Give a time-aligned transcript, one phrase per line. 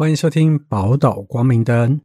[0.00, 2.00] 欢迎收听宝岛光明灯。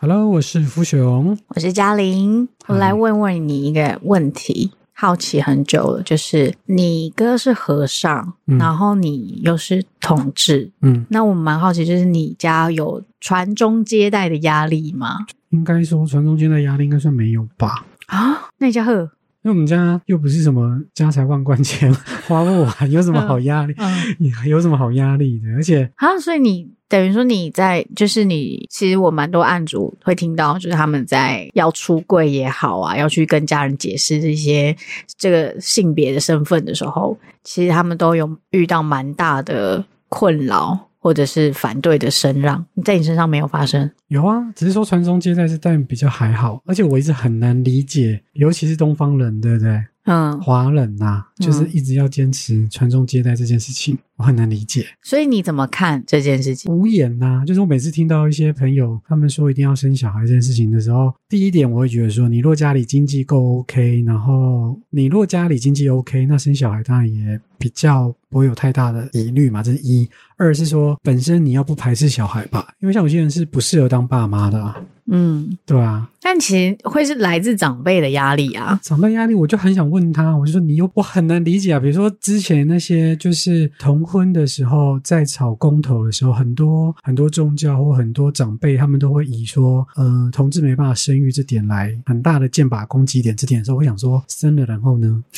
[0.00, 1.36] Hello，我是福雄。
[1.48, 15.26] 我是嘉玲，我来问问你一个问题，好奇很久了，就是你哥是和尚，嗯然后你又是同志，嗯，那我们蛮好奇，就是你家有传宗接代的压力吗？
[15.50, 17.84] 应该说传宗接代压力应该算没有吧？
[18.06, 19.10] 啊，那你家呵，
[19.46, 21.94] 因为我们家又不是什么家财万贯钱
[22.26, 23.72] 花不完，有什么好压力？
[24.18, 25.48] 你嗯，有什么好压力的？
[25.54, 34.76] 而且啊，所以你等于说你在，就是你，其实我蛮多案主会听到，就是他们在要出柜也好啊，要去跟家人解释这些
[35.16, 43.88] 这个性别的身份的时候，其实他们都有遇到蛮大的困扰或者是反对的声浪，在你身上没有发生？
[44.08, 49.80] 有啊，只是说传宗接代是但比较还好，而且我一直很难理解，尤其是东方人，对不对？
[50.06, 54.86] 嗯，华人呐、就是一直要坚持传宗接代这件事情，我很难理解。
[55.02, 56.72] 所以你怎么看这件事情？
[56.72, 70.08] 无言呐、就是我每次听到一些朋友他们说一定要生小孩这件事情的时候，第一点我会觉得说，你若家里经济够 OK，然后你若家里经济 OK，那生小孩当然也比较不会有太大的疑虑嘛，这是一。
[70.36, 78.76] 二是说本身你要不排斥小孩吧，因为像有些人是不适合当爸妈的、啊，嗯，对啊，但其实会是来自长辈的压力啊。
[78.82, 81.78] 长辈压力，我就很想问他，我就说你又我很难理解啊。
[81.78, 95.22] 比如说之前那些就是同婚的时候，在吵公投的时候，很多很多宗教或很多长辈，他们都会以说，呃，同志没办法生育这点来很大的剑拔攻击点这点的时候，我想说生了然后呢？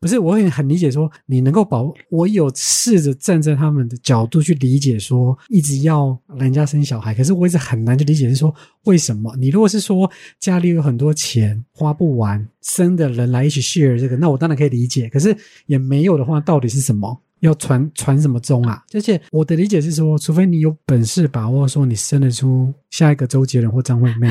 [0.00, 9.34] 不是，我也很理解说你能够保，我有试着站在他们的角度去理解说，一直要人家生小孩，可是我一直很难去理解是说为什么？
[9.38, 15.08] 你如果是说家里有很多钱花不完，生的人来一起 share 这个，那我当然可以理解。
[15.08, 17.20] 可是也没有的话，到底是什么？
[17.40, 18.82] 要传传什么宗啊？
[18.92, 24.28] 而且我的理解是说，除非你有本事把握说你生得出下一个周杰伦或张惠妹，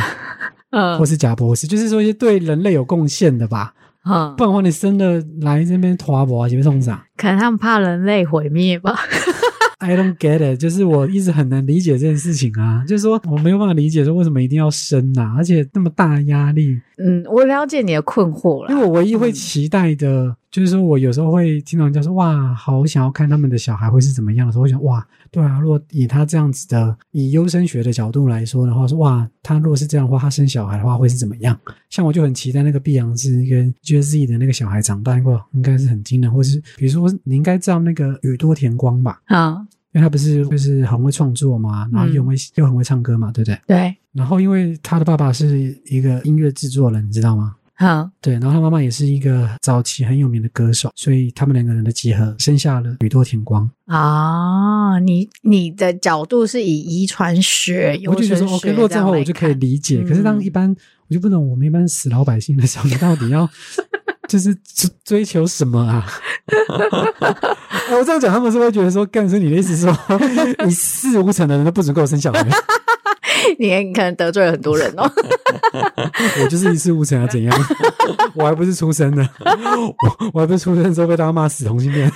[0.71, 3.73] 嗯或是贾博士，就是说一些对人类有贡献的吧。
[4.03, 8.93] 嗯不，然的话，你生的来这边拖博，前面送啥可能他们怕人类毁灭吧。
[9.79, 16.79] ？I don't get it，就是我一直很难理解这件事情啊，就是说我没有办法理解说为什么一定要生呐、而且那么大的压力。
[16.97, 18.71] 嗯，我了解你的困惑了。
[18.71, 31.57] 因为我唯一会期待的，就是说我有时候会听到人家说哇，好想要看他们的小孩会是怎么样的时候，我想哇，对啊，如果以他这样子的，以优生学的角度来说的话，说哇，他如果是这样的话，他生小孩的话会是怎么样？
[31.89, 39.55] 像我就很期待那个碧昂斯跟 Jay 的那个小孩长大过，应该是很惊人，或是比如说你应该知道那个宇多田光吧，啊，
[39.91, 43.59] 因为他不是就是很会创作嘛，然后又很会、又很会唱歌嘛，对不对？
[43.67, 47.55] 对，然后因为他的爸爸是一个音乐制作人，你知道吗？
[47.79, 53.69] 嗯对，然后他妈妈也是一个早期很有名的歌手，所以他们两个人的结合生下了宇多田光。
[53.85, 60.01] 啊，你你的角度是以遗传学，我就觉得说，OK，如果这话，我就可以理解。
[60.01, 60.75] 嗯可是当一般，
[61.07, 63.47] 我就不懂我们一般死老百姓的时候，你 到底要
[64.27, 66.05] 就是追追求什么啊？
[67.89, 69.97] 哎 我这样讲，他们是不是会觉得说，干是你的意思是说，
[70.65, 72.43] 你四五成的人都不准给我生小孩？
[73.59, 75.09] 你可能得罪了很多人哦。
[76.43, 77.55] 我就是一事无成啊，怎样？
[78.35, 82.11] 我还不是出生的， 我我还不是出生的时候被大家骂死同性恋。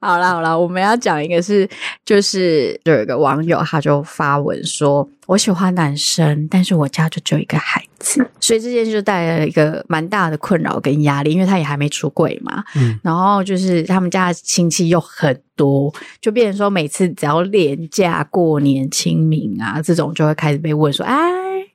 [0.00, 1.68] 好啦好啦，我们要讲一个是，
[2.04, 12.98] 就是有一个网友他就发文说，我喜欢男生，但是我家就只有一个孩子，所以这件事就带来了一个蛮大的困扰跟压力，因为他也还没出柜嘛，嗯。
[13.02, 21.18] 然后就是他们家的亲戚又很多，就变成说每次只要廉假、过年、清明啊这种，就会开始被问说，哎。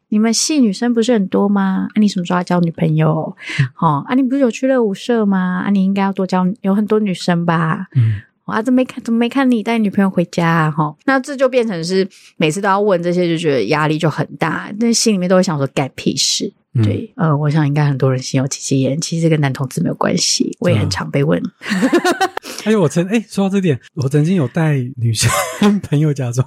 [0.10, 1.88] 你们系女生不是很多吗？
[1.94, 3.36] 啊，你什么时候要交女朋友？
[3.80, 5.64] 哦，啊，你不是有去热舞社吗？
[5.66, 7.88] 啊，你应该要多交，有很多女生吧？
[7.96, 8.22] 嗯。
[8.46, 9.04] 啊，怎么没看？
[9.04, 10.72] 怎么没看你带女朋友回家啊？
[10.72, 12.08] 哈，那这就变成是
[12.38, 16.54] 每次都要问这些，就觉得压力就很大，那心里面都会想说干屁事。
[16.74, 19.02] 嗯对，呃，我想应该很多人心有戚戚焉。
[19.02, 21.42] 其实跟男同志没有关系，我也很嗯常被问。
[22.66, 25.30] 而且我曾哎、说到这点，我曾经有带女生
[25.82, 26.46] 朋友假装，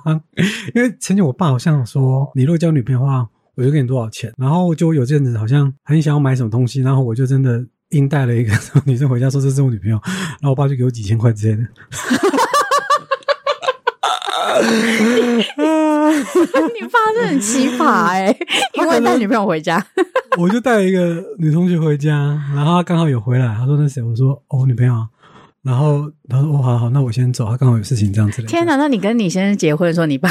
[0.74, 3.28] 因为曾经我爸好像有说，你如果交女朋友的话，
[3.60, 4.32] 我就给你多少钱。
[4.38, 8.52] 然后就有阵子好像很想要买什么东西，然后我就真的硬带了一个
[8.86, 10.00] 女生回家，说这是我女朋友，
[10.40, 11.62] 然后我爸就给我几千块之类的。
[16.74, 18.34] 你爸是很奇葩哎、
[18.74, 19.84] 因为带女朋友回家。
[20.38, 24.02] 我就带一个女同学回家，然后她刚好有回来，她说那谁？
[24.02, 25.06] 我说哦，我女朋友啊。
[25.62, 28.40] 然后他说哦，好好，那我先走，他刚好有事情这样子。
[28.44, 30.30] 天哪，那你跟你先生结婚的时候，你爸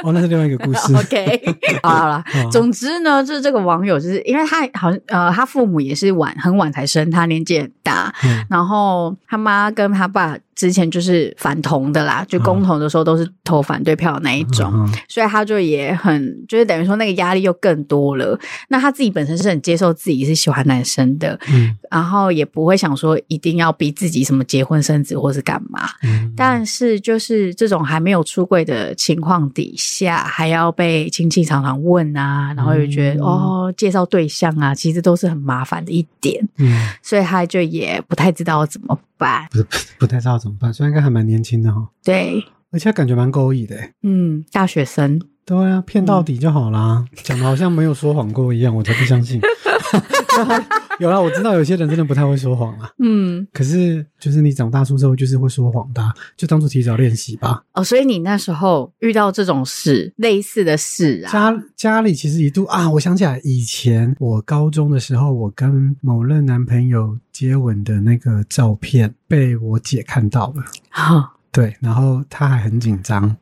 [0.04, 0.94] 哦，那是另外一个故事。
[0.96, 1.42] OK，
[1.82, 18.38] 好了好了，总之呢，就是这个网友，就是因为他好像呃，他父母也是晚很晚才生他，年纪很大，嗯然后他妈跟他爸之前就是反同的啦，就公投的时候都是投反对票的那一种，嗯所以他就也很就是等于说那个压力又更多了。
[18.68, 21.74] 那他自己本身是很接受自己是喜欢男生的，嗯。
[21.90, 25.88] 然后也不会想说一定要逼自己什么结婚生子或是干嘛。
[26.02, 33.24] 嗯，但是就是这种还没有出柜的情况底下，还要被亲戚常常问啊，然后又觉得、嗯。
[33.24, 39.46] 哦，介绍对象啊，其实都是很麻烦的一点，嗯，所以他就也不太知道怎么办。
[39.50, 39.66] 不是
[39.98, 43.76] 不太知道怎么办，虽然应该还蛮年轻的哈，对，而且感觉蛮勾引的。
[43.76, 43.92] 欸。
[44.02, 49.40] 嗯，大学生，对啊，骗到底就好啦，讲的好像没有说谎过一样，我才不相信。
[51.00, 57.62] 有啦，我知道有些人真的不太会说谎啊，嗯，可是就是你长大出之后就是会说谎的啊、就当做提早练习吧。
[57.72, 70.62] 哦，所以你那时候遇到这种事，类似的事啊，家家里其实一度啊，我想起来以前我高中的时候，我跟某任男朋友接吻的那个照片被我姐看到了。
[70.90, 73.34] 哈，对，然后她还很紧张，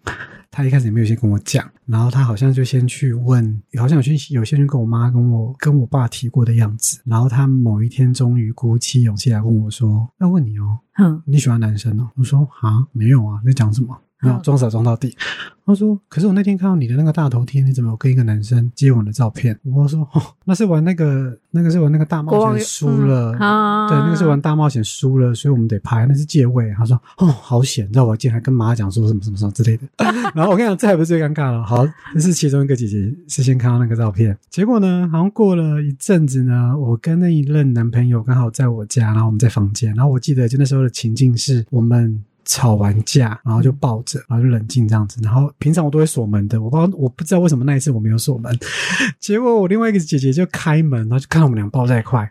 [0.59, 15.17] 他一开始也没有先跟我讲，然后他好像就先去问，好像有去有先去跟我妈跟我跟我爸提过的样子，然后他某一天终于鼓起勇气来问我说：“要问你哦，嗯，你喜欢男生哦？”我说：“啊，没有啊，你在讲什么？”没有嗯装傻装到底。
[15.65, 23.35] 他说：“可是我那天看到你的那个大头贴，你怎么有跟一个男生接吻的照片？”我说：“哦， 那是玩那个那个是玩那个大冒险输了。
[23.35, 26.73] 嗯啊对，那个是玩大冒险输了，所以我们得拍，那是借位。
[26.75, 29.87] 他说：“哦，好险！”你知道我竟然还跟妈讲说什么什么什么之类的。
[30.35, 31.63] 然后我跟你讲，这还不是最尴尬了。
[31.63, 42.25] 好，这是其中一个姐姐事先看到那个照片，结果呢，好像过了一阵子呢，我跟那一任男朋友刚好在我家，然后我们在房间，然后我记得就那时候的情境是我们。
[42.49, 45.21] 吵完架，然后就抱着，然后就冷静这样子。
[45.23, 48.59] 然后平常我都会锁门的，我不知道我不知道为什么那一次我没有锁门。
[49.21, 52.29] 结果我另外一个姐姐就开门，然后就看到我们俩抱在一块，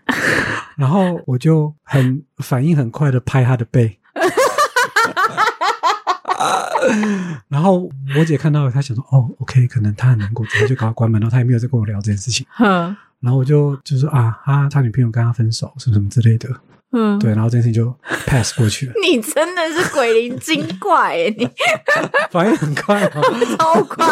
[0.75, 3.99] 然后我就很反应很快的拍她的背。
[7.47, 12.45] 然后我姐看到了，她想说：“哦，OK，可能她很难过，直接就赶快关门。”然后她也没有再跟我聊这件事情。
[12.49, 16.49] 哼，然后我就就说：“啊，他他女朋友跟他分手，什么什么之类的。”
[16.91, 17.93] 嗯，对，然后这件事情就
[18.25, 21.47] pass 过去了， 你真的是鬼灵精怪耶，你
[22.31, 23.21] 反应很快啊。
[23.57, 24.05] 超快，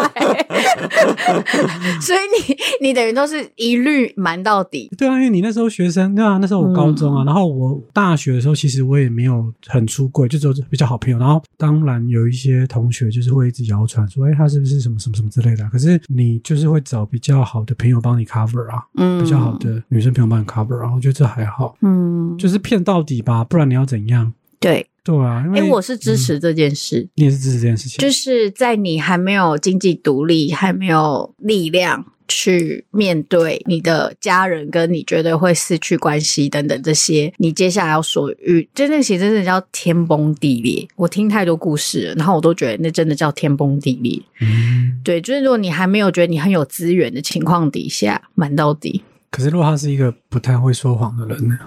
[2.02, 4.90] 所以你你等于都是一律瞒到底。
[4.98, 11.18] 对啊，因为你那时候学生，对啊，那时候我高中啊，然后我大学的时候，其实我也没有很出柜，就只有比较好朋友。
[11.18, 15.70] 然后当然有一些同学就是会一直谣传说，哎，他是不是什么什么什么之类的啊。
[15.72, 24.34] 可是你就是会找比较好的朋友帮你 cover 啊，嗯比较好的女生朋友帮你 cover 啊，我觉得这还好，嗯，就是骗到底吧，不然你要怎样？
[24.60, 24.88] 对。
[25.06, 40.88] 对啊，因哎、为我是支持这件事，你也是支持这件事情，就是在你还没有经济独立、还没有力量去面对你的家人，跟你觉得会失去关系等等这些，你接下来要所遇，真的其实真的叫天崩地裂。
[40.96, 44.20] 我听太多故事了，然后我都觉得那真的叫天崩地裂。
[44.42, 45.00] 嗯。
[45.04, 49.04] 对，就是如果你还没有觉得你很有资源的情况底下，瞒到底。
[49.30, 51.60] 可是如果他是一个不太会说谎的人呢？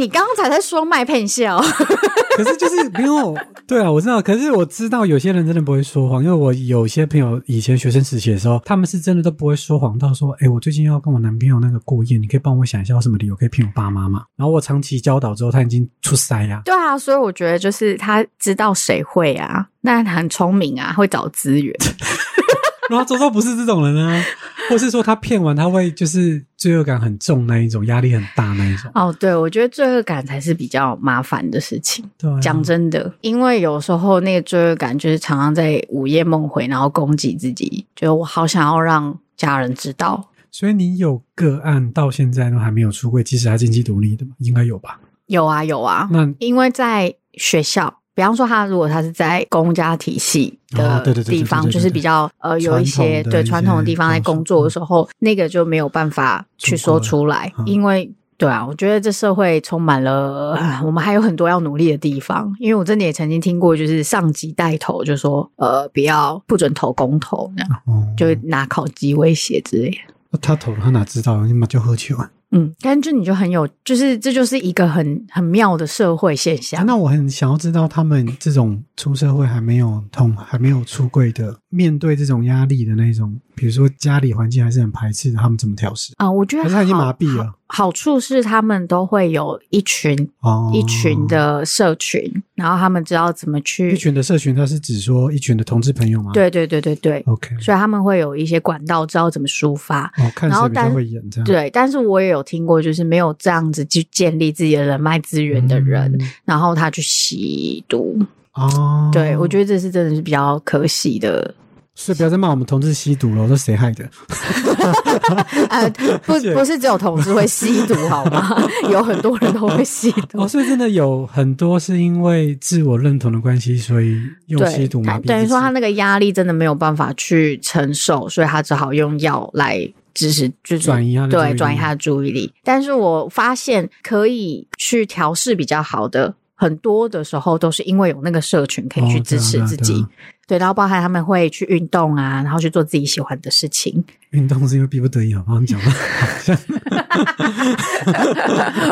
[0.00, 1.60] 你刚刚才在说卖骗笑，
[2.34, 3.36] 可是就是没有，
[3.66, 4.22] 对啊，我知道。
[4.22, 14.24] 可是我知道有些人真的不会说谎，因为我有些朋友以前学生时期的时候，他们是真的都不会说谎到说，哎，我最近要跟我男朋友那个过夜，你可以帮我想一下有什么理由可以骗我爸妈吗？
[14.36, 21.74] 然后我长期教导之后，他已经出塞呀、对啊，所以我觉得就是他知道谁会啊，那很聪明啊，会找资源。
[22.88, 24.24] 然后周周不是这种人啊，
[24.70, 28.90] 或是说他骗完他会就是罪恶感很重那一种，压力很大那一种。
[28.94, 32.02] 哦，对，我觉得罪恶感才是比较麻烦的事情。
[32.16, 40.30] 对啊，讲真的，因为有时候那个罪恶感就是常常在午夜梦回，然后攻击自己，觉得我好想要让家人知道。
[40.50, 44.98] 所以你有个案到现在都还没有出柜，即使他经济独立的嘛，应该有吧？
[45.26, 47.99] 有啊，有啊，那因为在学校。
[48.20, 62.54] 比方说，他如果他是在公家体系的地方，就是比较呃有一些对传统的地方在工作的时候，那个就没有办法去说出来，嗯因为对啊，我觉得这社会充满了啊 我们还有很多要努力的地方。
[62.58, 69.98] 因为我真的也曾经听过，就是上级带头就说呃不要不准投公投，这样哦，就拿考级威胁之类
[70.42, 71.46] 他投了，他哪知道？
[71.46, 72.30] 你妈就喝酒啊！
[72.52, 76.84] 嗯，但就你就很有，就是这就是一个很很妙的社会现象。
[76.84, 86.12] 那我很想要知道，他们这种出社会还没有同还没有出柜的，面对这种压力的那种，比如说家里环境还是很排斥的，他们怎么调试？
[86.16, 87.54] 啊、我觉得还是他已经麻痹了？
[87.72, 92.20] 好处是他们都会有一群、哦，一群的社群，
[92.56, 96.32] 然后他们知道怎么去一群的社群，它是指说一群的同志朋友吗？
[96.34, 100.06] 对对对对对，，OK，所以他们会有一些管道，知道怎么抒发。
[100.18, 101.46] 哦，看然后但谁比较会演这样。
[101.46, 108.18] 对，但是我也有听过，就是没有这样子去建立自己的人脉资源的人，嗯然后他去吸毒。
[108.54, 111.54] 哦，对我觉得这是真的是比较可惜的。
[112.02, 114.08] 所以不要再骂我们同志吸毒了，都谁害的？
[115.68, 115.86] 呃，
[116.24, 118.56] 不不是只有同志会吸毒好吗？
[118.90, 120.48] 有很多人都会吸毒哦，。
[120.48, 125.26] 所以真的有很多是因为自我认同的关系，所以用吸毒麻痹。
[125.26, 129.78] 等于说他那个压力真的没有办法去承受，所以他只好用药来
[130.14, 132.50] 支持，就是转移他的注意力对转移他的注意力。
[132.64, 140.02] 但是我发现可以去调试比较好的，很多的时候都是因为有那个社群可以去支持自己。
[140.50, 144.04] 对，然后包含他们会去运动啊，然后去做自己喜欢的事情。
[144.30, 145.60] 运动是因为逼不得已，好不好？
[145.60, 145.92] 你讲吧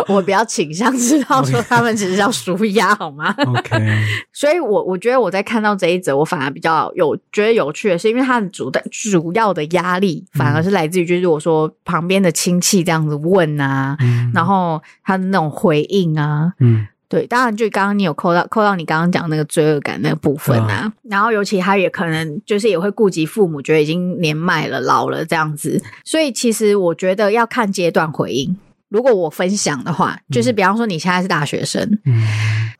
[0.06, 3.76] 我比较倾向知道说他们只是要舒压，好吗？OK，
[4.32, 28.56] 所以我我觉得我在看到这一则，我反而比较有觉得有趣的是，因为他的主的主要的压力反而是来自于，就是我说旁边的亲戚这样子问啊，嗯，然后他的那种回应啊，嗯对，当然就刚刚你有扣到扣到你刚刚讲那个罪恶感那个部分对啊，然后尤其他也可能就是也会顾及父母，觉得已经年迈了、老了这样子，所以其实我觉得要看阶段回应。
[28.90, 32.26] 如果我分享的话，就是比方说你现在是大学生，嗯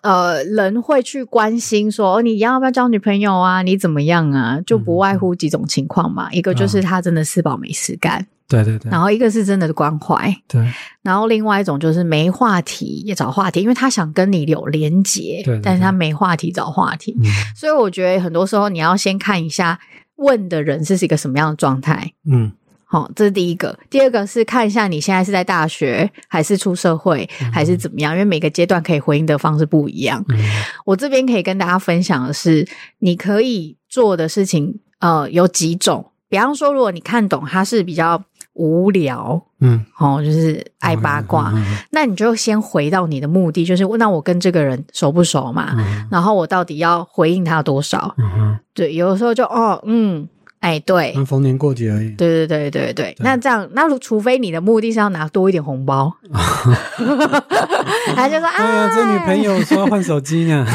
[0.02, 3.60] 呃，人会去关心说、哦、你要不要交女朋友啊？
[3.60, 4.58] 你怎么样啊？
[4.64, 10.66] 就不外乎几种情况嘛，一个就是他真的吃饱没事干，对对对然后一个是真的关怀，对
[11.02, 19.78] 然后另外一种就是没话题也找话题，因为他想跟你有连结，对对但是他没话题找话题，嗯所以我觉得很多时候你要先看一下
[20.16, 22.12] 问的人是一个什么样的状态。
[22.24, 22.50] 嗯
[22.90, 23.78] 好、这是第一个。
[23.90, 28.14] 第二个是看一下你现在是在大学，还是出社会，还是怎么样？
[28.14, 30.24] 因为每个阶段可以回应的方式不一样。
[30.30, 30.38] 嗯
[30.86, 32.66] 我这边可以跟大家分享的是，
[33.00, 36.12] 你可以做的事情，呃，有几种。
[36.30, 38.24] 比方说，如果你看懂他是比较
[38.58, 41.76] 无聊，嗯，哦，就是爱八卦，嗯嗯。
[41.90, 45.70] 那你就先回到你的目的，就是那我跟这个人熟不熟嘛？
[45.78, 46.06] 嗯。
[46.10, 48.14] 然后我到底要回应他多少？
[48.18, 48.58] 嗯嗯。
[48.74, 50.28] 对，有的时候就哦，嗯，
[50.60, 51.14] 哎，对。
[51.16, 52.10] 嗯，逢年过节而已。
[52.10, 56.12] 对对对对对，那这样，那除非你的目的是要拿多一点红包，
[58.14, 60.66] 他就说啊，这女朋友说要换手机呢，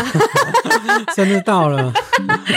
[1.15, 1.91] 生日到了，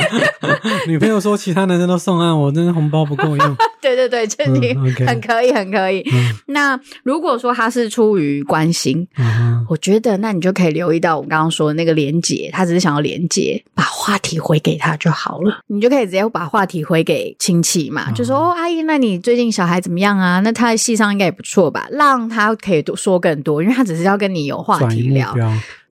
[0.87, 3.56] 女朋友说其他男生都送啊，我真的红包不够用。
[3.80, 6.00] 对 对对，这你嗯，OK 很可以，很可以。
[6.12, 15.59] 嗯那如果说他是出于关心，嗯我觉得那你就可以留意到我刚刚说的那个连接，他只是想要连接，把话题回给他就好了。
[15.66, 20.40] 你就可以直接把话题回给亲戚嘛，就说哦，阿姨，那你最近小孩怎么样啊？
[20.40, 21.87] 那他的戏上应该也不错吧？
[21.90, 25.35] 让他可以多说更多，因为他只是要跟你有话题聊。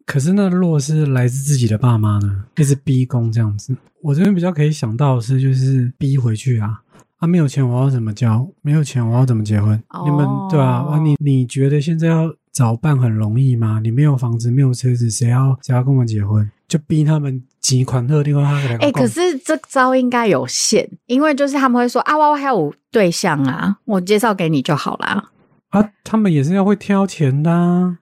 [0.06, 6.82] 可是那如果是来自自己的爸妈呢，一直逼供这样子，我这边比较可以想到的是，就是逼回去啊。
[7.18, 8.48] 啊，没有钱我要怎么交？
[8.62, 9.82] 没有钱我要怎么结婚？
[9.90, 13.80] 哦你们对啊，啊你你觉得现在要找伴很容易吗？
[13.82, 16.50] 你没有房子，没有车子，谁要谁要跟我结婚？
[16.68, 25.32] 就逼他们几款特定他来哎、可是这招应该有限，因为就是他们会说啊，我还有对象啊，我介绍给你就好啦。
[25.70, 28.00] 啊，他们也是要会挑钱的、啊。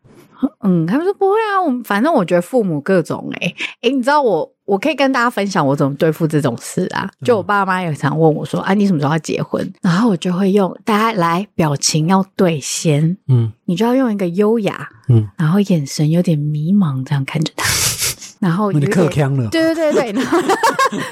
[0.63, 7.09] 嗯，他们说不会啊，我们反正我觉得父母各种哎、欸、哎、你知道我我可以跟大家分享我怎么对付这种事啊。
[7.23, 9.67] 就我爸妈也常问我说啊，你什么时候要结婚？
[9.81, 17.65] 然后我就会用大家来表情要对先，嗯你就要用一个优雅，嗯，然后眼神有点迷茫这样看着他，
[18.39, 20.39] 然后有你点克腔了，对对对对， 然后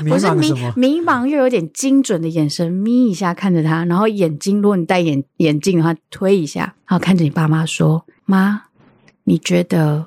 [0.04, 0.54] 迷不是迷？
[0.76, 8.64] 迷茫又有点精准的眼神眯一下看着他，然后眼睛，如果你戴眼眼镜的话，推一下，然后看着你爸妈说：“妈，
[9.26, 10.06] 你觉得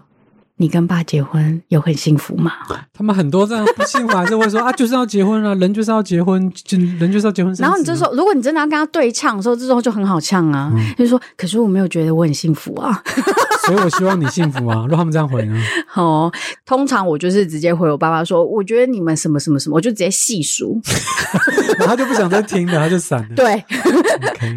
[0.56, 2.52] 你跟爸结婚有很幸福吗
[2.92, 13.02] 他们很多这样不幸福还是会说啊， 就是要结婚啊，人就是要结婚，就人就是要结婚？”然后你这时候，如果你真的要跟他对唱的时候，这时候就很好唱啊，嗯就说：“可是我没有觉得我很幸福啊。
[13.66, 14.82] 所以我希望你幸福啊。
[14.82, 15.56] 如果他们这样回呢？”
[15.94, 16.30] 哦，
[16.66, 20.80] 通常我就是直接回我爸爸说：“我觉得你们什么什么什么，我就直接细数。
[21.78, 23.64] 然后他就不想再听了，他就闪了。”对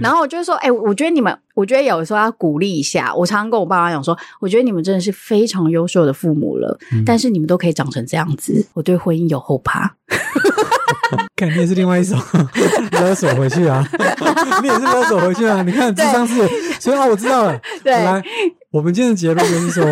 [0.01, 3.11] 然后我就会说，哎、我觉得你们，我觉得有时候要鼓励一下。
[3.15, 9.95] 我常常跟我爸妈讲说，我觉得你们真的是非常优秀的父母了，嗯但是你们都可以长成这样子，我对婚姻有后怕。
[11.35, 12.19] 看你也是另外一种
[12.93, 13.83] 勒索回去啊，
[14.61, 15.63] 你也是勒索回去啊。
[15.63, 16.47] 你看智商是，
[16.79, 17.59] 所以啊，我知道了。
[17.83, 18.23] 对来，
[18.69, 19.83] 我们今天的结论就是说，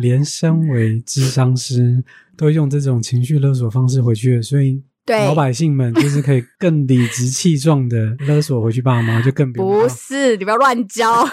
[0.00, 2.04] 连身为智商师
[2.36, 11.24] 都用这种情绪勒索方式回去，所以对老百姓们就是可以更理直气壮的勒索回去爸妈，就更不不是，你不要乱教。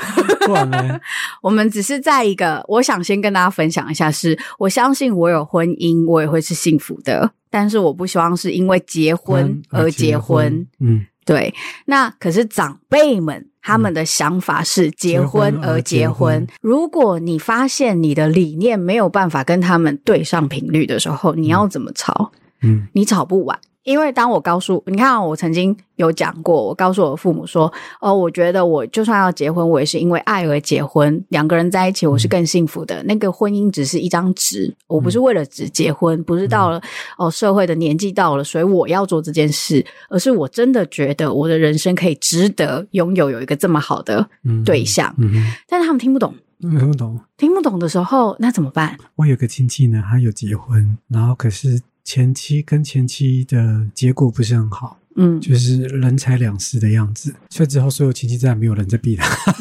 [0.48, 1.00] 不然呢？
[1.44, 10.66] 我们只是在一个，我想先跟大家分享一下是，我相信我有婚姻，我也会是幸福的，但是我不希望是因为结婚而结婚。
[10.80, 11.54] 嗯，对，
[11.86, 16.48] 那可是长辈们他们的想法是结婚而结结婚。
[16.62, 22.32] 如果你发现你的理念没有办法跟他们对上频率的时候，你要怎么吵？
[22.34, 22.40] 嗯
[22.94, 23.60] 你吵不完。
[23.84, 27.72] 因为当我告诉你看，我曾经有讲过，我告诉我的父母说，
[28.02, 33.04] 哦，我觉得我就算要结婚，我也是因为爱而结婚，两个人在一起，我是更幸福的。
[33.04, 36.82] 那个婚姻只是一张纸，我不是为了只结婚，不是到了
[37.20, 46.34] 哦社会的年纪到了，所以我要做这件事，而是我真的觉得我的人生可以值得拥有有一个这么好的嗯，对象，嗯哼，但是他们听不懂，
[46.64, 47.20] 嗯，听不懂。
[47.38, 48.98] 听不懂的时候，那怎么办？
[49.18, 57.34] 我有个亲戚呢，他有结婚，然后可是前期跟前期的结果不是很好，嗯，就是人财两失的样子。
[57.50, 59.26] 所以之后所有亲戚再也没有人在逼他，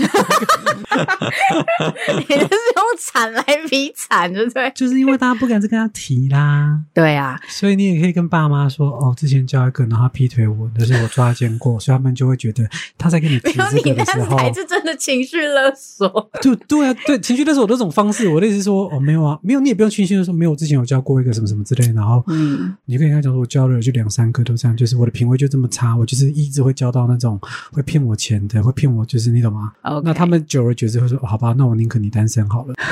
[2.19, 4.71] 你这是用惨来比惨，对不对？
[4.75, 6.81] 就是因为大家不敢再跟他提啦。
[6.93, 12.69] 对啊，所以你也可以跟爸妈说，哦，之前交一个，然后他劈腿我，但是我抓见过，所以他们就会觉得
[12.99, 16.31] 他在跟你提这个的时候，才是真的情绪勒索。
[16.43, 18.29] 就对啊，对，情绪勒索有这种方式。
[18.29, 27.41] 我的意思是说，哦，没有啊，没有，你也不用情绪勒索，没有，我之前有交过一个什么什么之类的，然后嗯，你可以跟他讲说，我交了就两三个都这样，就是我的品味就这么差，我就是一直会交到那种
[27.73, 32.75] 会骗我钱的，会骗我，就是你懂吗 OK 那他们久而久之会说，哦好吧，那我宁可你单身好了。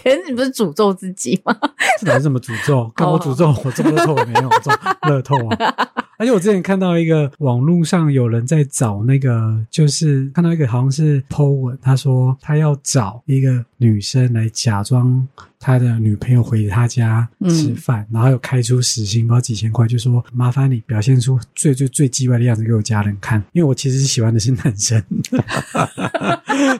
[0.00, 1.54] 可是你不是诅咒自己吗？
[2.00, 2.90] 这哪是什么诅咒？
[2.94, 4.72] 看我诅咒我中乐透也没有中
[5.10, 5.88] 乐透啊！
[6.18, 15.26] 而且我之前看到一个网络上有人在找那个，就是看到一个好像是 po 文，他说他要找一个女生来假装
[15.58, 25.02] 他的女朋友回他家吃饭，然后又开出死薪不知道几千块，就说麻烦你表现出最最最叽歪的样子给我家人看，因为我其实是喜欢的是男生。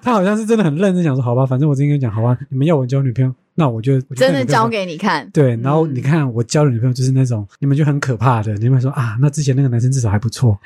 [0.02, 5.28] 他好像是真的很认真想说，好吧，反正我今天跟你讲，好吧，你们要我交女朋友，那我就真的交给你看。
[5.30, 10.58] 对，然后嗯你看我交的女朋友就是那种你们就很可怕的，你们说啊，那之前那个男生至少还不错，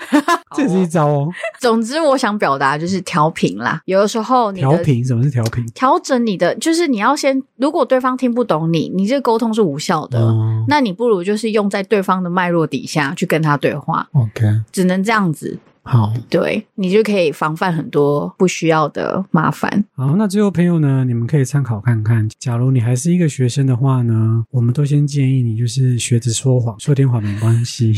[0.55, 1.29] 这是一招哦。
[1.61, 3.81] 总之，我想表达就是调频啦。
[3.87, 5.65] 有的时候你的调频，什么是调频？
[5.75, 10.21] 调整你的，就是你要先，如果对方听不懂你，你这个沟通是无效的。
[10.21, 16.13] 哦那你不如就是用在对方的脉络底下去跟他对话，，OK，只能这样子，好。
[16.29, 19.85] 对你就可以防范很多不需要的麻烦。
[19.95, 22.29] 好，那最后朋友呢，你们可以参考看看。
[22.39, 27.95] 假如你还是一个学生的话呢，我们都先建议你就是学着说谎，说点谎没关系。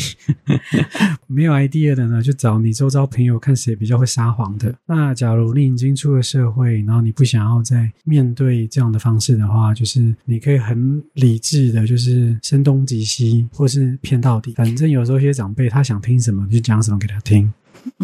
[1.26, 4.74] 没有 idea 的呢，就找你周遭朋友看谁比较会撒谎的。
[4.86, 14.52] 那假如你已经出了社会，然后你不想要再面对这样的方式的话，就是你可以很理智的，就是声东击西，或是骗到底。
[14.54, 17.52] 反正有时候一些长辈他想听什么就讲什么给他听。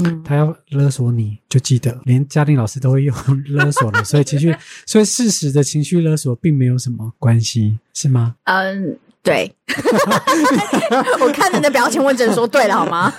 [0.02, 3.14] 嗯，他要勒索你，就记得连家庭老师都会用
[3.46, 4.54] 勒索了，所以情绪，
[4.87, 8.35] 所以事实的情绪勒索并没有什么关系，是吗？
[8.44, 9.54] 嗯，对，
[11.20, 13.12] 我看你的表情，我只能说对了，好吗？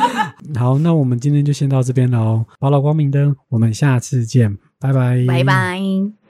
[0.58, 2.44] 好，那我们今天就先到这边喽。
[2.58, 5.44] 宝老光明灯，我们下次见，拜拜，拜。
[5.44, 6.27] 拜。